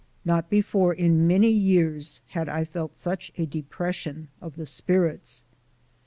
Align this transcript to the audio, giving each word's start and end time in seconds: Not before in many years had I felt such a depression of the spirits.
Not 0.25 0.49
before 0.49 0.95
in 0.95 1.27
many 1.27 1.49
years 1.51 2.21
had 2.29 2.49
I 2.49 2.65
felt 2.65 2.97
such 2.97 3.31
a 3.37 3.45
depression 3.45 4.29
of 4.41 4.55
the 4.55 4.65
spirits. 4.65 5.43